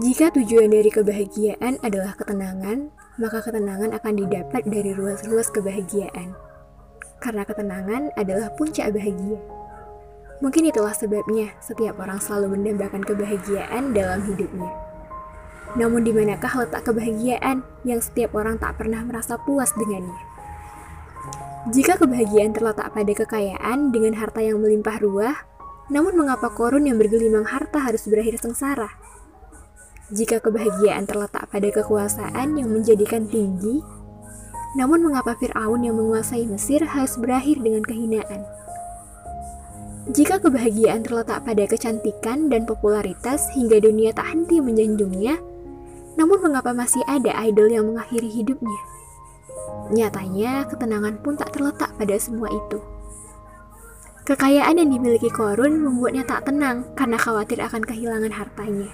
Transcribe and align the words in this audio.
Jika 0.00 0.32
tujuan 0.32 0.72
dari 0.72 0.88
kebahagiaan 0.88 1.76
adalah 1.84 2.16
ketenangan, 2.16 2.88
maka 3.20 3.44
ketenangan 3.44 3.92
akan 3.92 4.24
didapat 4.24 4.64
dari 4.64 4.96
ruas-ruas 4.96 5.52
kebahagiaan. 5.52 6.32
Karena 7.20 7.44
ketenangan 7.44 8.08
adalah 8.16 8.48
puncak 8.56 8.88
bahagia. 8.88 9.36
Mungkin 10.40 10.72
itulah 10.72 10.96
sebabnya 10.96 11.52
setiap 11.60 12.00
orang 12.00 12.18
selalu 12.18 12.56
mendambakan 12.56 13.04
kebahagiaan 13.04 13.92
dalam 13.92 14.24
hidupnya. 14.24 14.72
Namun 15.76 16.08
di 16.08 16.12
manakah 16.16 16.64
letak 16.64 16.88
kebahagiaan 16.88 17.60
yang 17.84 18.00
setiap 18.00 18.32
orang 18.32 18.56
tak 18.56 18.80
pernah 18.80 19.04
merasa 19.04 19.36
puas 19.38 19.76
dengannya? 19.76 20.18
Jika 21.70 22.00
kebahagiaan 22.00 22.56
terletak 22.56 22.90
pada 22.90 23.12
kekayaan 23.12 23.94
dengan 23.94 24.18
harta 24.18 24.42
yang 24.42 24.58
melimpah 24.58 24.98
ruah, 24.98 25.36
namun 25.90 26.14
mengapa 26.14 26.52
korun 26.52 26.86
yang 26.86 27.00
bergelimang 27.00 27.48
harta 27.48 27.82
harus 27.82 28.06
berakhir 28.06 28.38
sengsara? 28.38 28.92
Jika 30.12 30.44
kebahagiaan 30.44 31.08
terletak 31.08 31.48
pada 31.48 31.68
kekuasaan 31.72 32.60
yang 32.60 32.68
menjadikan 32.68 33.24
tinggi, 33.26 33.80
namun 34.76 35.00
mengapa 35.00 35.32
Fir'aun 35.40 35.80
yang 35.80 35.96
menguasai 35.96 36.44
Mesir 36.44 36.84
harus 36.84 37.16
berakhir 37.16 37.64
dengan 37.64 37.80
kehinaan? 37.80 38.44
Jika 40.12 40.42
kebahagiaan 40.42 41.06
terletak 41.06 41.46
pada 41.46 41.64
kecantikan 41.64 42.52
dan 42.52 42.68
popularitas 42.68 43.48
hingga 43.56 43.80
dunia 43.80 44.10
tak 44.12 44.34
henti 44.34 44.60
menjunjungnya, 44.60 45.40
namun 46.20 46.44
mengapa 46.44 46.76
masih 46.76 47.00
ada 47.08 47.32
idol 47.48 47.72
yang 47.72 47.88
mengakhiri 47.88 48.28
hidupnya? 48.28 48.82
Nyatanya, 49.94 50.68
ketenangan 50.68 51.22
pun 51.24 51.40
tak 51.40 51.56
terletak 51.56 51.94
pada 51.96 52.18
semua 52.20 52.52
itu. 52.52 52.91
Kekayaan 54.22 54.78
yang 54.78 54.94
dimiliki 54.94 55.26
Korun 55.34 55.82
membuatnya 55.82 56.22
tak 56.22 56.46
tenang 56.46 56.86
karena 56.94 57.18
khawatir 57.18 57.58
akan 57.58 57.82
kehilangan 57.82 58.30
hartanya. 58.30 58.86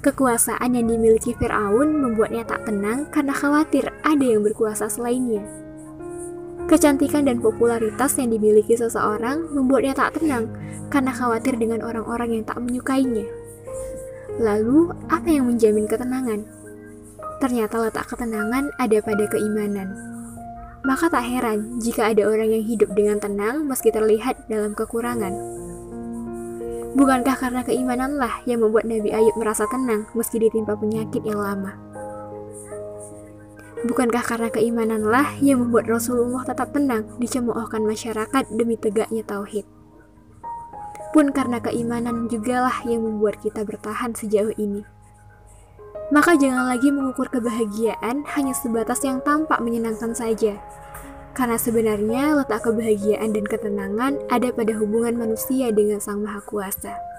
Kekuasaan 0.00 0.72
yang 0.72 0.88
dimiliki 0.88 1.36
Firaun 1.36 2.00
membuatnya 2.00 2.40
tak 2.48 2.64
tenang 2.64 3.04
karena 3.12 3.36
khawatir 3.36 3.92
ada 4.00 4.24
yang 4.24 4.40
berkuasa 4.40 4.88
selainnya. 4.88 5.44
Kecantikan 6.64 7.28
dan 7.28 7.44
popularitas 7.44 8.16
yang 8.16 8.32
dimiliki 8.32 8.72
seseorang 8.72 9.44
membuatnya 9.52 9.92
tak 9.92 10.16
tenang 10.16 10.48
karena 10.88 11.12
khawatir 11.12 11.60
dengan 11.60 11.84
orang-orang 11.84 12.40
yang 12.40 12.44
tak 12.48 12.64
menyukainya. 12.64 13.28
Lalu, 14.40 14.88
apa 15.12 15.28
yang 15.28 15.52
menjamin 15.52 15.84
ketenangan? 15.84 16.48
Ternyata 17.44 17.76
letak 17.76 18.08
ketenangan 18.08 18.72
ada 18.80 18.98
pada 19.04 19.28
keimanan. 19.28 19.92
Maka 20.84 21.08
tak 21.08 21.24
heran 21.24 21.80
jika 21.80 22.12
ada 22.12 22.28
orang 22.28 22.52
yang 22.52 22.64
hidup 22.68 22.92
dengan 22.92 23.16
tenang 23.16 23.64
meski 23.64 23.88
terlihat 23.88 24.44
dalam 24.52 24.76
kekurangan. 24.76 25.32
Bukankah 26.92 27.40
karena 27.40 27.64
keimananlah 27.64 28.44
yang 28.44 28.60
membuat 28.60 28.84
Nabi 28.84 29.08
Ayub 29.08 29.32
merasa 29.40 29.64
tenang 29.64 30.04
meski 30.12 30.44
ditimpa 30.44 30.76
penyakit 30.76 31.24
yang 31.24 31.40
lama? 31.40 31.72
Bukankah 33.88 34.24
karena 34.28 34.52
keimananlah 34.52 35.40
yang 35.40 35.64
membuat 35.64 35.88
Rasulullah 35.88 36.44
tetap 36.44 36.76
tenang 36.76 37.16
dicemoohkan 37.16 37.80
masyarakat 37.80 38.44
demi 38.52 38.76
tegaknya 38.76 39.24
tauhid? 39.24 39.64
Pun 41.16 41.32
karena 41.32 41.64
keimanan 41.64 42.28
jugalah 42.28 42.84
yang 42.84 43.08
membuat 43.08 43.40
kita 43.40 43.64
bertahan 43.64 44.12
sejauh 44.12 44.52
ini. 44.60 44.93
Maka 46.12 46.36
jangan 46.36 46.68
lagi 46.68 46.92
mengukur 46.92 47.32
kebahagiaan 47.32 48.28
hanya 48.36 48.52
sebatas 48.52 49.00
yang 49.00 49.24
tampak 49.24 49.56
menyenangkan 49.64 50.12
saja, 50.12 50.60
karena 51.32 51.56
sebenarnya 51.56 52.44
letak 52.44 52.68
kebahagiaan 52.68 53.32
dan 53.32 53.44
ketenangan 53.48 54.20
ada 54.28 54.52
pada 54.52 54.76
hubungan 54.76 55.16
manusia 55.16 55.72
dengan 55.72 55.98
Sang 56.04 56.20
Maha 56.20 56.44
Kuasa. 56.44 57.13